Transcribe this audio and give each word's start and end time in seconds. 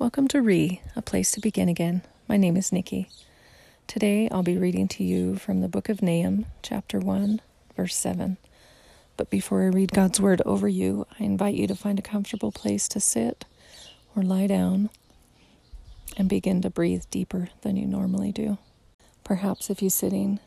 Welcome 0.00 0.28
to 0.28 0.40
Re, 0.40 0.80
a 0.94 1.02
place 1.02 1.32
to 1.32 1.40
begin 1.40 1.68
again. 1.68 2.02
My 2.28 2.36
name 2.36 2.56
is 2.56 2.70
Nikki. 2.70 3.08
Today 3.88 4.28
I'll 4.30 4.44
be 4.44 4.56
reading 4.56 4.86
to 4.86 5.02
you 5.02 5.34
from 5.34 5.60
the 5.60 5.66
book 5.66 5.88
of 5.88 6.02
Nahum, 6.02 6.46
chapter 6.62 7.00
1, 7.00 7.40
verse 7.76 7.96
7. 7.96 8.36
But 9.16 9.28
before 9.28 9.64
I 9.64 9.66
read 9.66 9.90
God's 9.90 10.20
word 10.20 10.40
over 10.46 10.68
you, 10.68 11.04
I 11.18 11.24
invite 11.24 11.56
you 11.56 11.66
to 11.66 11.74
find 11.74 11.98
a 11.98 12.02
comfortable 12.02 12.52
place 12.52 12.86
to 12.90 13.00
sit 13.00 13.44
or 14.14 14.22
lie 14.22 14.46
down 14.46 14.90
and 16.16 16.28
begin 16.28 16.62
to 16.62 16.70
breathe 16.70 17.02
deeper 17.10 17.48
than 17.62 17.76
you 17.76 17.88
normally 17.88 18.30
do. 18.30 18.56
Perhaps 19.24 19.68
if 19.68 19.82
you're 19.82 19.90
sitting, 19.90 20.38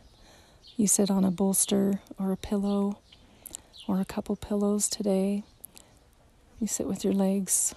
you 0.77 0.88
sit 0.88 1.11
on 1.11 1.25
a 1.25 1.31
bolster 1.31 1.99
or 2.18 2.31
a 2.31 2.38
pillow 2.38 2.99
or 3.86 3.99
a 3.99 4.05
couple 4.05 4.38
pillows 4.38 4.88
today. 4.88 5.43
You 6.61 6.68
sit 6.68 6.88
with 6.88 7.04
your 7.04 7.13
legs 7.13 7.75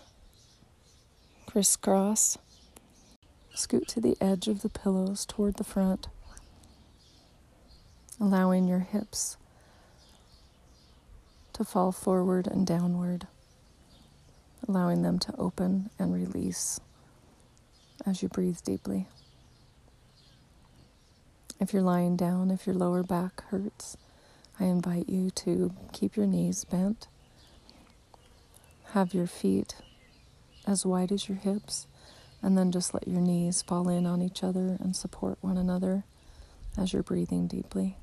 crisscross. 1.55 2.37
Scoot 3.55 3.87
to 3.87 4.01
the 4.01 4.17
edge 4.21 4.49
of 4.49 4.63
the 4.63 4.69
pillows 4.69 5.25
toward 5.25 5.55
the 5.55 5.63
front, 5.63 6.09
allowing 8.21 8.67
your 8.67 8.81
hips 8.81 9.37
to 11.53 11.63
fall 11.63 11.93
forward 11.93 12.49
and 12.49 12.67
downward, 12.67 13.29
allowing 14.67 15.03
them 15.03 15.21
to 15.21 15.33
open 15.39 15.91
and 15.97 16.13
release 16.13 16.81
as 18.05 18.21
you 18.21 18.29
breathe 18.29 18.59
deeply. 18.65 19.07
If 21.61 21.73
you're 21.73 21.83
lying 21.83 22.17
down, 22.17 22.51
if 22.51 22.67
your 22.67 22.75
lower 22.75 23.05
back 23.05 23.45
hurts, 23.45 23.97
I 24.59 24.65
invite 24.65 25.09
you 25.09 25.31
to 25.31 25.73
keep 25.93 26.17
your 26.17 26.27
knees 26.27 26.65
bent. 26.65 27.07
Have 28.87 29.15
your 29.15 29.29
feet 29.29 29.77
as 30.67 30.87
wide 30.87 31.13
as 31.13 31.29
your 31.29 31.39
hips, 31.39 31.87
and 32.43 32.57
then 32.57 32.73
just 32.73 32.95
let 32.95 33.09
your 33.09 33.21
knees 33.21 33.63
fall 33.63 33.89
in 33.89 34.07
on 34.07 34.23
each 34.23 34.43
other 34.43 34.77
and 34.81 34.95
support 34.95 35.39
one 35.41 35.57
another 35.57 36.05
as 36.77 36.93
you're 36.93 37.03
breathing 37.03 37.47
deeply. 37.47 37.97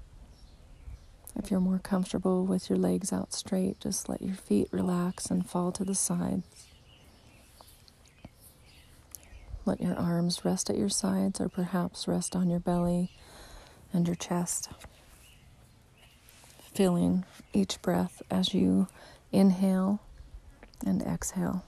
If 1.36 1.49
you're 1.49 1.59
more 1.59 1.80
comfortable 1.80 2.45
with 2.45 2.69
your 2.69 2.77
legs 2.77 3.13
out 3.13 3.33
straight, 3.33 3.80
just 3.80 4.09
let 4.09 4.21
your 4.21 4.36
feet 4.36 4.67
relax 4.71 5.27
and 5.27 5.49
fall 5.49 5.71
to 5.73 5.83
the 5.83 5.95
sides. 5.95 6.66
Let 9.66 9.80
your 9.80 9.95
arms 9.95 10.43
rest 10.43 10.69
at 10.69 10.77
your 10.77 10.89
sides 10.89 11.39
or 11.39 11.47
perhaps 11.47 12.08
rest 12.08 12.36
on 12.36 12.49
your 12.49 12.59
belly 12.59 13.11
and 13.93 14.08
your 14.08 14.16
chest. 14.16 14.69
Feeling 16.73 17.25
each 17.53 17.81
breath 17.81 18.21
as 18.31 18.53
you 18.53 18.88
inhale 19.31 19.99
and 20.86 21.02
exhale 21.02 21.64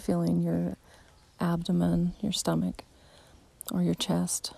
feeling 0.00 0.40
your 0.42 0.76
abdomen, 1.38 2.14
your 2.20 2.32
stomach, 2.32 2.82
or 3.70 3.82
your 3.82 3.94
chest 3.94 4.52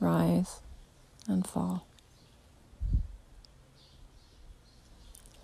rise 0.00 0.60
and 1.28 1.46
fall. 1.46 1.86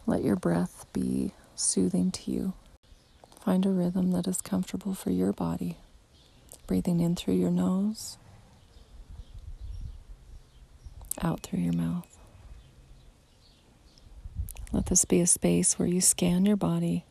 Let 0.06 0.24
your 0.24 0.36
breath 0.36 0.86
be 0.92 1.32
soothing 1.54 2.10
to 2.12 2.30
you. 2.30 2.52
Find 3.44 3.64
a 3.64 3.70
rhythm 3.70 4.12
that 4.12 4.26
is 4.26 4.40
comfortable 4.40 4.94
for 4.94 5.10
your 5.10 5.32
body. 5.32 5.76
Breathing 6.66 7.00
in 7.00 7.14
through 7.14 7.34
your 7.34 7.50
nose, 7.50 8.18
out 11.22 11.40
through 11.40 11.60
your 11.60 11.72
mouth. 11.74 12.18
Let 14.72 14.86
this 14.86 15.04
be 15.04 15.20
a 15.20 15.26
space 15.26 15.78
where 15.78 15.88
you 15.88 16.00
scan 16.00 16.44
your 16.44 16.56
body 16.56 17.04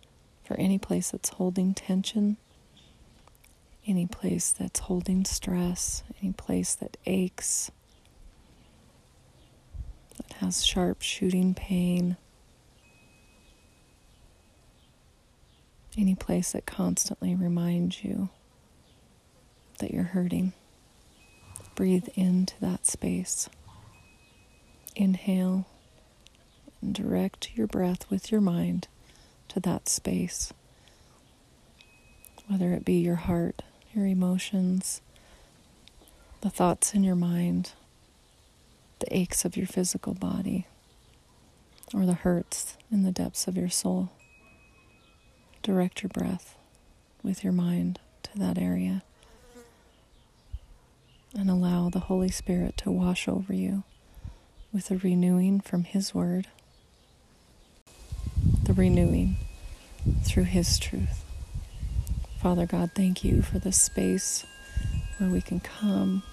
for 0.47 0.57
any 0.57 0.77
place 0.77 1.11
that's 1.11 1.29
holding 1.29 1.73
tension, 1.73 2.37
any 3.85 4.05
place 4.05 4.53
that's 4.57 4.79
holding 4.79 5.25
stress, 5.25 6.03
any 6.23 6.31
place 6.31 6.73
that 6.73 6.95
aches, 7.05 7.69
that 10.15 10.37
has 10.37 10.65
sharp 10.65 11.01
shooting 11.01 11.53
pain, 11.53 12.15
any 15.97 16.15
place 16.15 16.53
that 16.53 16.65
constantly 16.65 17.35
reminds 17.35 18.01
you 18.05 18.29
that 19.79 19.91
you're 19.91 20.03
hurting. 20.03 20.53
Breathe 21.75 22.07
into 22.15 22.53
that 22.61 22.85
space. 22.85 23.49
Inhale 24.95 25.67
and 26.81 26.95
direct 26.95 27.49
your 27.55 27.67
breath 27.67 28.09
with 28.09 28.31
your 28.31 28.41
mind 28.41 28.87
to 29.57 29.69
that 29.69 29.89
space, 29.89 30.53
whether 32.47 32.73
it 32.73 32.85
be 32.85 32.99
your 32.99 33.15
heart, 33.15 33.63
your 33.91 34.05
emotions, 34.05 35.01
the 36.41 36.49
thoughts 36.49 36.93
in 36.93 37.03
your 37.03 37.15
mind, 37.15 37.71
the 38.99 39.17
aches 39.17 39.45
of 39.45 39.57
your 39.57 39.65
physical 39.65 40.13
body, 40.13 40.67
or 41.91 42.05
the 42.05 42.13
hurts 42.13 42.77
in 42.91 43.01
the 43.01 43.11
depths 43.11 43.47
of 43.47 43.57
your 43.57 43.69
soul. 43.69 44.11
Direct 45.63 46.03
your 46.03 46.09
breath 46.09 46.55
with 47.23 47.43
your 47.43 47.53
mind 47.53 47.99
to 48.23 48.37
that 48.37 48.59
area 48.59 49.01
and 51.35 51.49
allow 51.49 51.89
the 51.89 52.01
Holy 52.01 52.29
Spirit 52.29 52.77
to 52.77 52.91
wash 52.91 53.27
over 53.27 53.53
you 53.53 53.83
with 54.71 54.91
a 54.91 54.97
renewing 54.97 55.59
from 55.59 55.83
His 55.83 56.13
Word 56.13 56.47
the 58.67 58.73
renewing 58.73 59.37
through 60.23 60.45
His 60.45 60.79
truth. 60.79 61.23
Father 62.41 62.65
God, 62.65 62.91
thank 62.93 63.23
you 63.23 63.41
for 63.41 63.59
this 63.59 63.77
space 63.77 64.45
where 65.17 65.29
we 65.29 65.41
can 65.41 65.59
come 65.59 66.23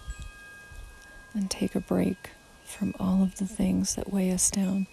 and 1.32 1.50
take 1.50 1.74
a 1.74 1.80
break 1.80 2.30
from 2.64 2.94
all 3.00 3.22
of 3.22 3.36
the 3.36 3.46
things 3.46 3.94
that 3.94 4.12
weigh 4.12 4.30
us 4.30 4.50
down, 4.50 4.86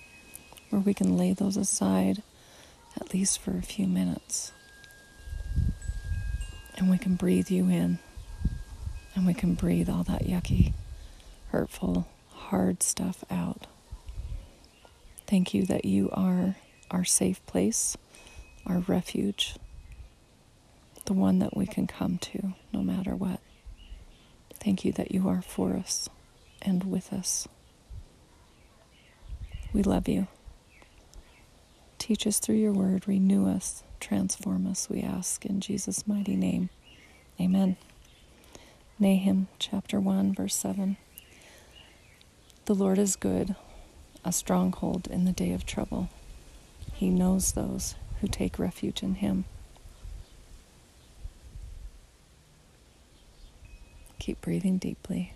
where 0.70 0.82
we 0.82 0.94
can 0.94 1.18
lay 1.18 1.34
those 1.34 1.58
aside 1.58 2.24
at 3.00 3.14
least 3.14 3.40
for 3.40 3.58
a 3.58 3.62
few 3.62 3.88
minutes. 3.88 4.52
And 6.78 6.90
we 6.90 6.98
can 6.98 7.16
breathe 7.16 7.50
you 7.50 7.70
in, 7.70 8.00
and 9.16 9.28
we 9.28 9.34
can 9.34 9.54
breathe 9.54 9.90
all 9.90 10.04
that 10.04 10.24
yucky, 10.24 10.74
hurtful, 11.50 12.08
hard 12.30 12.82
stuff 12.82 13.24
out. 13.30 13.68
Thank 15.28 15.54
you 15.54 15.66
that 15.68 15.86
you 15.86 16.10
are 16.12 16.56
our 16.90 17.06
safe 17.06 17.46
place, 17.46 17.96
our 18.66 18.80
refuge, 18.80 19.56
the 21.06 21.14
one 21.14 21.40
that 21.40 21.56
we 21.56 21.66
can 21.66 21.88
come 21.88 22.18
to 22.20 22.54
no 22.72 22.82
matter 22.82 23.16
what. 23.16 23.40
Thank 24.56 24.86
you 24.86 24.92
that 24.94 25.12
you 25.12 25.28
are 25.28 25.42
for 25.42 25.76
us 25.76 26.08
and 26.62 26.84
with 26.84 27.12
us. 27.12 27.48
We 29.74 29.84
love 29.84 30.08
you. 30.08 30.28
Teach 31.98 32.28
us 32.28 32.40
through 32.40 32.56
your 32.56 32.74
word, 32.74 33.08
renew 33.08 33.48
us, 33.48 33.84
transform 34.00 34.68
us, 34.68 34.90
we 34.90 35.02
ask 35.02 35.46
in 35.46 35.62
Jesus' 35.62 36.08
mighty 36.08 36.36
name. 36.36 36.70
Amen. 37.40 37.78
Nahum 39.00 39.48
chapter 39.60 40.00
1, 40.00 40.34
verse 40.36 40.56
7. 40.56 40.98
The 42.66 42.76
Lord 42.76 43.00
is 43.00 43.16
good, 43.16 43.56
a 44.24 44.32
stronghold 44.32 45.08
in 45.08 45.26
the 45.26 45.32
day 45.32 45.54
of 45.54 45.66
trouble. 45.66 46.10
He 46.94 47.10
knows 47.10 47.54
those 47.54 47.96
who 48.22 48.28
take 48.28 48.60
refuge 48.60 49.04
in 49.04 49.16
Him. 49.16 49.46
Keep 54.20 54.42
breathing 54.42 54.78
deeply, 54.78 55.34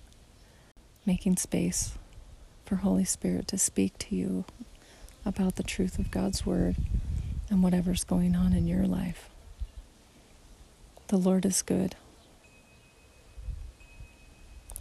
making 1.06 1.38
space 1.38 1.97
for 2.66 2.78
Holy 2.78 3.03
Spirit 3.03 3.47
to 3.50 3.57
speak 3.57 3.97
to 3.97 4.16
you 4.16 4.45
about 5.25 5.56
the 5.56 5.63
truth 5.63 5.97
of 5.97 6.12
God's 6.12 6.45
Word 6.45 6.75
and 7.50 7.63
whatever's 7.63 8.03
going 8.03 8.35
on 8.35 8.53
in 8.53 8.68
your 8.68 8.85
life. 8.85 9.29
The 11.07 11.18
Lord 11.18 11.45
is 11.45 11.62
good, 11.63 11.95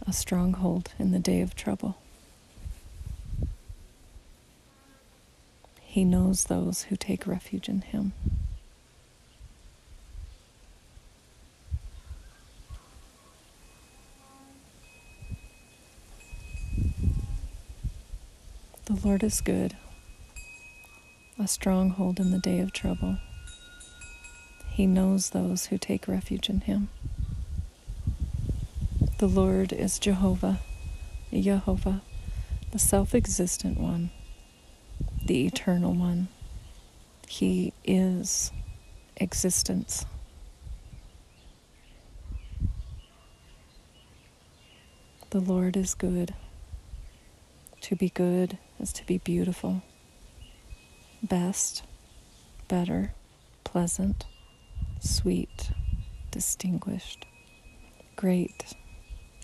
a 0.05 0.13
stronghold 0.13 0.93
in 0.99 1.11
the 1.11 1.19
day 1.19 1.41
of 1.41 1.55
trouble. 1.55 1.97
He 5.95 6.03
knows 6.03 6.43
those 6.43 6.81
who 6.81 6.97
take 6.97 7.25
refuge 7.25 7.69
in 7.69 7.79
Him. 7.79 8.11
The 18.83 18.99
Lord 19.07 19.23
is 19.23 19.39
good, 19.39 19.77
a 21.39 21.47
stronghold 21.47 22.19
in 22.19 22.31
the 22.31 22.39
day 22.39 22.59
of 22.59 22.73
trouble. 22.73 23.19
He 24.67 24.85
knows 24.85 25.29
those 25.29 25.67
who 25.67 25.77
take 25.77 26.09
refuge 26.09 26.49
in 26.49 26.59
Him. 26.59 26.89
The 29.19 29.29
Lord 29.29 29.71
is 29.71 29.97
Jehovah, 29.97 30.59
Jehovah, 31.31 32.01
the 32.71 32.79
self 32.79 33.15
existent 33.15 33.79
one 33.79 34.09
the 35.25 35.47
Eternal 35.47 35.93
One. 35.93 36.27
He 37.27 37.73
is 37.83 38.51
existence. 39.17 40.05
The 45.31 45.39
Lord 45.39 45.75
is 45.75 45.95
good. 45.95 46.35
To 47.81 47.95
be 47.95 48.09
good 48.09 48.59
is 48.79 48.93
to 48.93 49.05
be 49.05 49.17
beautiful, 49.17 49.81
best, 51.23 51.81
better, 52.67 53.13
pleasant, 53.63 54.25
sweet, 54.99 55.71
distinguished, 56.29 57.25
great, 58.15 58.75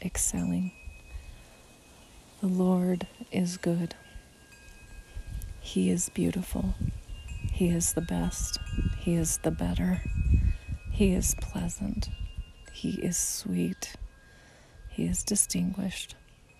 excelling. 0.04 0.72
The 2.39 2.48
Lord 2.48 3.07
is 3.31 3.57
good. 3.57 3.95
He 5.63 5.90
is 5.90 6.10
beautiful. 6.10 6.74
He 7.54 7.69
is 7.69 7.94
the 7.94 8.02
best. 8.02 8.58
He 8.98 9.13
is 9.13 9.38
the 9.38 9.52
better. 9.52 10.02
He 10.90 11.13
is 11.13 11.36
pleasant. 11.40 12.10
He 12.74 13.00
is 13.02 13.16
sweet. 13.18 13.94
He 14.90 15.06
is 15.06 15.24
distinguished. 15.24 16.16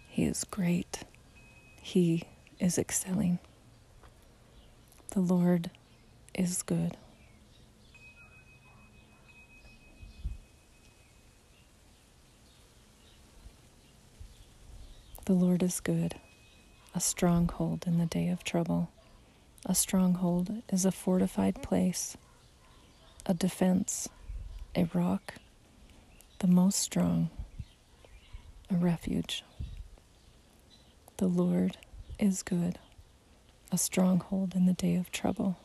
He 0.07 0.24
is 0.24 0.44
great. 0.45 1.00
He 1.81 2.24
is 2.59 2.77
excelling. 2.77 3.39
The 5.09 5.19
Lord 5.19 5.71
is 6.33 6.62
good. 6.62 6.95
The 15.25 15.33
Lord 15.33 15.63
is 15.63 15.80
good, 15.80 16.15
a 16.93 16.99
stronghold 16.99 17.85
in 17.88 17.97
the 17.97 18.05
day 18.05 18.29
of 18.29 18.43
trouble. 18.43 18.89
A 19.65 19.75
stronghold 19.75 20.61
is 20.69 20.85
a 20.85 20.91
fortified 20.91 21.61
place, 21.61 22.17
a 23.25 23.33
defense, 23.33 24.09
a 24.75 24.85
rock, 24.93 25.35
the 26.39 26.47
most 26.47 26.79
strong, 26.79 27.29
a 28.69 28.75
refuge. 28.75 29.43
The 31.17 31.27
Lord 31.27 31.77
is 32.17 32.41
good, 32.41 32.79
a 33.71 33.77
stronghold 33.77 34.55
in 34.55 34.65
the 34.65 34.73
day 34.73 34.95
of 34.95 35.11
trouble. 35.11 35.57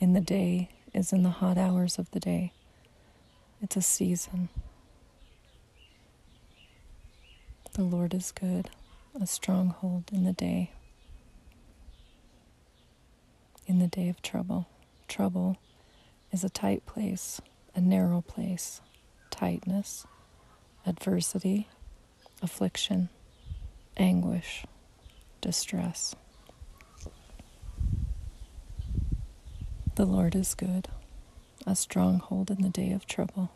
In 0.00 0.12
the 0.12 0.20
day 0.20 0.68
is 0.92 1.12
in 1.12 1.22
the 1.22 1.30
hot 1.30 1.56
hours 1.56 1.98
of 1.98 2.10
the 2.10 2.20
day. 2.20 2.52
It's 3.62 3.76
a 3.76 3.82
season. 3.82 4.48
The 7.74 7.84
Lord 7.84 8.12
is 8.12 8.32
good, 8.32 8.68
a 9.20 9.26
stronghold 9.26 10.04
in 10.12 10.24
the 10.24 10.32
day. 10.32 10.70
In 13.66 13.78
the 13.78 13.86
day 13.86 14.08
of 14.08 14.22
trouble. 14.22 14.66
Trouble 15.06 15.58
is 16.30 16.42
a 16.42 16.48
tight 16.48 16.86
place, 16.86 17.40
a 17.74 17.80
narrow 17.80 18.22
place, 18.22 18.80
tightness, 19.30 20.06
adversity, 20.86 21.68
affliction, 22.40 23.10
anguish, 23.96 24.64
distress. 25.40 26.14
The 29.94 30.06
Lord 30.06 30.34
is 30.34 30.54
good, 30.54 30.88
a 31.66 31.76
stronghold 31.76 32.50
in 32.50 32.62
the 32.62 32.70
day 32.70 32.92
of 32.92 33.06
trouble. 33.06 33.50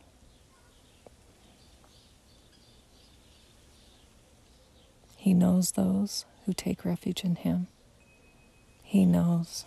He 5.27 5.35
knows 5.35 5.73
those 5.73 6.25
who 6.45 6.53
take 6.53 6.85
refuge 6.85 7.25
in 7.25 7.35
Him. 7.35 7.67
He 8.85 9.05
knows. 9.05 9.67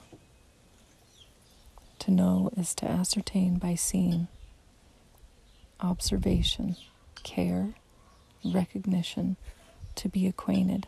To 1.99 2.11
know 2.11 2.49
is 2.55 2.73
to 2.75 2.89
ascertain 2.89 3.57
by 3.57 3.75
seeing, 3.75 4.29
observation, 5.81 6.77
care, 7.23 7.73
recognition, 8.41 9.35
to 9.95 10.07
be 10.07 10.27
acquainted, 10.27 10.87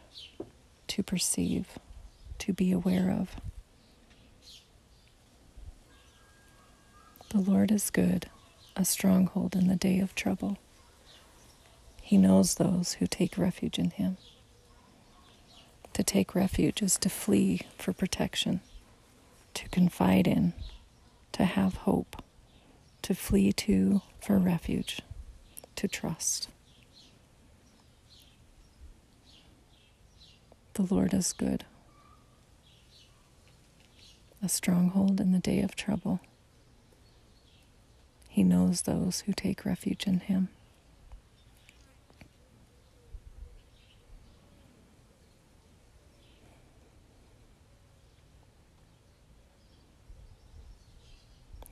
to 0.88 1.03
perceive, 1.03 1.77
to 2.39 2.53
be 2.53 2.71
aware 2.71 3.12
of. 3.12 3.35
The 7.31 7.41
Lord 7.41 7.74
is 7.74 7.89
good, 7.89 8.29
a 8.77 8.85
stronghold 8.85 9.53
in 9.53 9.67
the 9.67 9.75
day 9.75 10.00
of 10.00 10.15
trouble. 10.15 10.57
He 12.01 12.17
knows 12.17 12.56
those 12.56 12.94
who 12.94 13.06
take 13.06 13.38
refuge 13.38 13.77
in 13.77 13.89
Him. 13.89 14.15
To 15.93 16.03
take 16.03 16.33
refuge 16.35 16.81
is 16.81 16.97
to 16.99 17.09
flee 17.09 17.61
for 17.77 17.93
protection, 17.93 18.61
to 19.53 19.67
confide 19.69 20.27
in, 20.27 20.53
to 21.33 21.43
have 21.43 21.75
hope, 21.75 22.23
to 23.01 23.13
flee 23.13 23.51
to 23.53 24.01
for 24.21 24.38
refuge, 24.38 25.01
to 25.75 25.88
trust. 25.88 26.47
The 30.75 30.83
Lord 30.83 31.13
is 31.13 31.33
good, 31.33 31.65
a 34.41 34.47
stronghold 34.47 35.19
in 35.19 35.33
the 35.33 35.39
day 35.39 35.59
of 35.61 35.75
trouble. 35.75 36.21
He 38.29 38.43
knows 38.43 38.83
those 38.83 39.21
who 39.21 39.33
take 39.33 39.65
refuge 39.65 40.07
in 40.07 40.21
Him. 40.21 40.47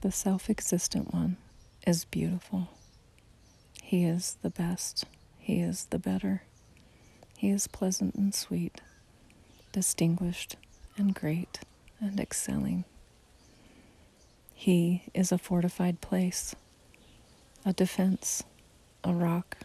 The 0.01 0.11
self 0.13 0.49
existent 0.49 1.13
one 1.13 1.35
is 1.85 2.05
beautiful. 2.05 2.69
He 3.83 4.05
is 4.05 4.37
the 4.41 4.49
best. 4.49 5.03
He 5.37 5.59
is 5.59 5.87
the 5.87 5.99
better. 5.99 6.43
He 7.37 7.49
is 7.49 7.67
pleasant 7.67 8.15
and 8.15 8.33
sweet, 8.33 8.79
distinguished 9.73 10.55
and 10.95 11.13
great 11.13 11.59
and 11.99 12.17
excelling. 12.17 12.85
He 14.53 15.03
is 15.13 15.33
a 15.33 15.37
fortified 15.37 15.99
place, 15.99 16.55
a 17.65 17.73
defense, 17.73 18.43
a 19.03 19.13
rock, 19.13 19.57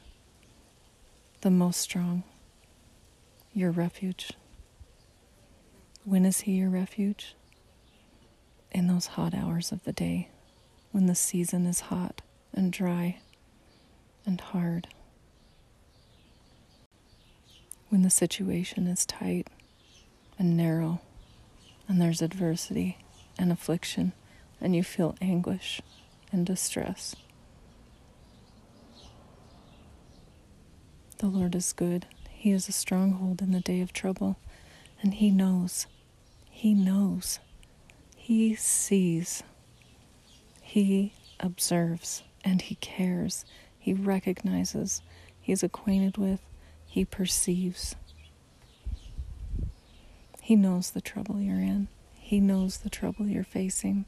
the 1.42 1.50
most 1.50 1.80
strong, 1.80 2.24
your 3.52 3.70
refuge. 3.70 4.32
When 6.04 6.24
is 6.24 6.40
He 6.40 6.52
your 6.52 6.70
refuge? 6.70 7.36
In 8.74 8.88
those 8.88 9.06
hot 9.06 9.32
hours 9.32 9.70
of 9.70 9.84
the 9.84 9.92
day 9.92 10.28
when 10.90 11.06
the 11.06 11.14
season 11.14 11.64
is 11.64 11.80
hot 11.80 12.20
and 12.52 12.72
dry 12.72 13.18
and 14.26 14.40
hard, 14.40 14.88
when 17.88 18.02
the 18.02 18.10
situation 18.10 18.88
is 18.88 19.06
tight 19.06 19.48
and 20.38 20.56
narrow, 20.56 21.00
and 21.86 22.02
there's 22.02 22.20
adversity 22.20 22.98
and 23.38 23.52
affliction, 23.52 24.12
and 24.60 24.74
you 24.74 24.82
feel 24.82 25.14
anguish 25.20 25.80
and 26.32 26.44
distress. 26.44 27.14
The 31.18 31.26
Lord 31.26 31.54
is 31.54 31.72
good. 31.72 32.06
He 32.28 32.50
is 32.50 32.68
a 32.68 32.72
stronghold 32.72 33.40
in 33.40 33.52
the 33.52 33.60
day 33.60 33.80
of 33.80 33.92
trouble, 33.92 34.36
and 35.00 35.14
He 35.14 35.30
knows. 35.30 35.86
He 36.50 36.74
knows 36.74 37.38
he 38.24 38.54
sees, 38.54 39.42
he 40.62 41.12
observes, 41.38 42.22
and 42.42 42.62
he 42.62 42.74
cares. 42.76 43.44
He 43.78 43.92
recognizes, 43.92 45.02
he's 45.38 45.62
acquainted 45.62 46.16
with, 46.16 46.40
he 46.86 47.04
perceives. 47.04 47.96
He 50.40 50.56
knows 50.56 50.92
the 50.92 51.02
trouble 51.02 51.38
you're 51.38 51.56
in, 51.56 51.88
he 52.14 52.40
knows 52.40 52.78
the 52.78 52.88
trouble 52.88 53.26
you're 53.26 53.44
facing. 53.44 54.06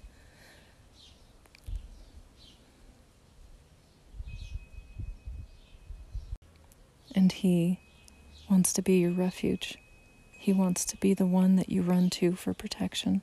And 7.14 7.32
he 7.32 7.80
wants 8.48 8.72
to 8.72 8.80
be 8.80 8.94
your 9.00 9.12
refuge. 9.12 9.76
He 10.32 10.54
wants 10.54 10.86
to 10.86 10.96
be 10.96 11.12
the 11.12 11.26
one 11.26 11.56
that 11.56 11.68
you 11.68 11.82
run 11.82 12.08
to 12.10 12.34
for 12.34 12.54
protection 12.54 13.20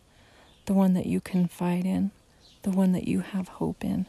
the 0.66 0.74
one 0.74 0.94
that 0.94 1.06
you 1.06 1.20
confide 1.20 1.86
in, 1.86 2.12
the 2.62 2.72
one 2.72 2.94
that 2.94 3.08
you 3.08 3.20
have 3.20 3.48
hope 3.48 3.84
in, 3.84 4.06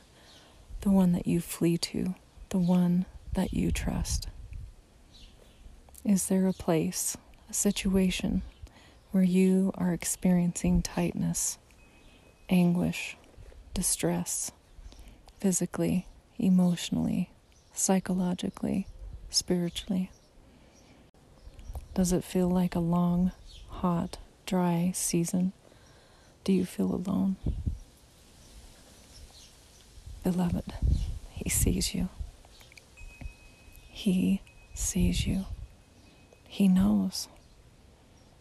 the 0.83 0.91
one 0.91 1.13
that 1.13 1.27
you 1.27 1.41
flee 1.41 1.77
to, 1.79 2.15
the 2.51 2.59
one 2.59 3.07
that 3.33 3.53
you 3.53 3.71
trust? 3.71 4.29
Is 6.05 6.27
there 6.27 6.47
a 6.47 6.53
place, 6.53 7.17
a 7.51 7.55
situation, 7.55 8.43
where 9.11 9.25
you 9.25 9.73
are 9.75 9.93
experiencing 9.93 10.83
tightness, 10.83 11.59
anguish, 12.49 13.17
distress, 13.73 14.53
physically, 15.41 16.07
emotionally, 16.39 17.31
psychologically, 17.73 18.87
spiritually? 19.31 20.11
Does 21.95 22.13
it 22.13 22.25
feel 22.25 22.49
like 22.49 22.75
a 22.75 22.81
long, 22.81 23.33
hot, 23.69 24.19
dry 24.47 24.93
season? 24.95 25.53
Do 26.45 26.53
you 26.53 26.67
feel 26.67 26.95
alone? 26.95 27.37
Beloved, 30.23 30.75
He 31.31 31.49
sees 31.49 31.95
you. 31.95 32.11
He 33.89 34.43
sees 34.75 35.27
you. 35.27 35.47
He 36.47 36.69
knows, 36.69 37.29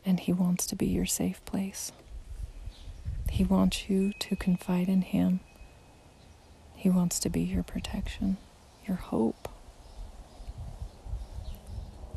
and 0.06 0.20
He 0.20 0.34
wants 0.34 0.66
to 0.68 0.76
be 0.76 0.86
your 0.86 1.06
safe 1.06 1.44
place. 1.46 1.94
He 3.30 3.46
wants 3.46 3.90
you 3.90 4.12
to 4.20 4.36
confide 4.36 4.90
in 4.90 5.02
Him. 5.02 5.40
He 6.76 6.90
wants 6.90 7.20
to 7.20 7.30
be 7.30 7.42
your 7.42 7.64
protection, 7.64 8.36
your 8.86 8.98
hope. 8.98 9.48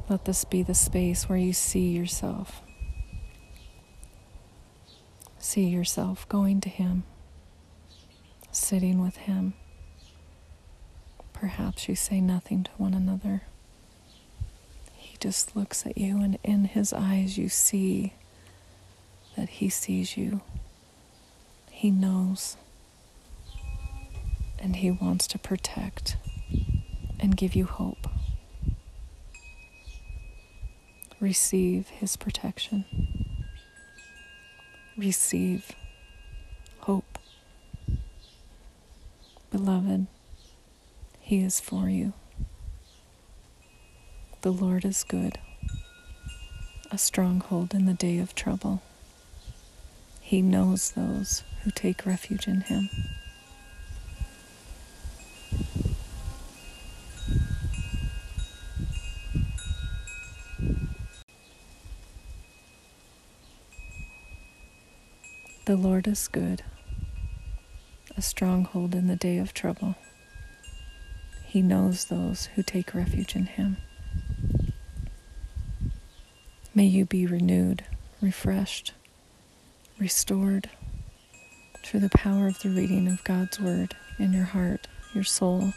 Let 0.09 0.25
this 0.25 0.45
be 0.45 0.65
the 0.65 0.75
space 0.75 1.29
where 1.29 1.39
you 1.39 1.53
see 1.53 1.91
yourself. 1.91 2.61
See 5.39 5.65
yourself 5.69 6.29
going 6.29 6.61
to 6.63 6.69
Him, 6.69 7.05
sitting 8.51 9.01
with 9.01 9.17
Him. 9.17 9.55
Perhaps 11.33 11.89
you 11.89 11.95
say 11.95 12.21
nothing 12.21 12.65
to 12.65 12.71
one 12.77 12.95
another. 12.95 13.43
He 14.93 15.17
just 15.19 15.55
looks 15.55 15.87
at 15.87 15.97
you, 15.97 16.21
and 16.21 16.39
in 16.43 16.65
His 16.65 16.93
eyes, 16.93 17.39
you 17.39 17.49
see 17.49 18.15
that 19.37 19.49
He 19.49 19.69
sees 19.69 20.17
you. 20.17 20.41
He 21.71 21.91
knows. 21.91 22.57
And 24.59 24.77
He 24.77 24.91
wants 24.91 25.27
to 25.29 25.39
protect 25.39 26.17
and 27.21 27.37
give 27.37 27.55
you 27.55 27.67
hope. 27.67 28.09
Receive 31.21 31.89
His 31.89 32.17
protection. 32.17 32.85
Receive 34.97 35.73
hope. 36.81 37.19
Beloved, 39.51 40.07
He 41.21 41.41
is 41.43 41.61
for 41.61 41.91
you. 41.91 42.15
The 44.41 44.53
Lord 44.53 44.87
is 44.87 45.05
good, 45.05 45.39
a 46.91 46.97
stronghold 46.97 47.75
in 47.75 47.85
the 47.85 47.95
day 47.95 48.19
of 48.19 48.35
trouble. 48.35 48.81
He 50.21 50.41
knows 50.41 50.93
those 50.93 51.43
who 51.63 51.71
take 51.71 52.07
refuge 52.07 52.49
in 52.49 52.63
Him. 52.63 52.89
The 65.67 65.77
Lord 65.97 66.09
is 66.09 66.29
good, 66.29 66.63
a 68.19 68.21
stronghold 68.21 68.95
in 68.95 69.07
the 69.07 69.17
day 69.17 69.39
of 69.39 69.55
trouble. 69.55 69.95
He 71.47 71.63
knows 71.63 72.05
those 72.05 72.51
who 72.55 72.63
take 72.63 72.93
refuge 72.93 73.35
in 73.35 73.47
him. 73.47 73.79
May 76.75 76.85
you 76.85 77.07
be 77.07 77.25
renewed, 77.27 77.87
refreshed, 78.21 78.93
restored 79.99 80.69
through 81.83 82.01
the 82.01 82.11
power 82.11 82.47
of 82.47 82.61
the 82.61 82.69
reading 82.69 83.09
of 83.09 83.25
God's 83.25 83.59
Word 83.59 83.97
in 84.19 84.35
your 84.35 84.45
heart, 84.45 84.89
your 85.15 85.25
soul, 85.25 85.73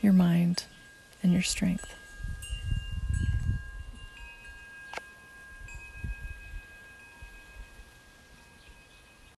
your 0.00 0.12
mind, 0.12 0.62
and 1.24 1.32
your 1.32 1.42
strength. 1.42 1.92